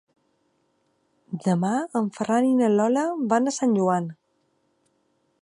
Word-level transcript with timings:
Demà 1.43 1.73
en 1.99 2.07
Ferran 2.15 2.49
i 2.49 2.57
na 2.63 2.71
Lola 2.81 3.05
van 3.35 3.45
a 3.45 3.55
Sant 3.61 3.79
Joan. 3.83 4.11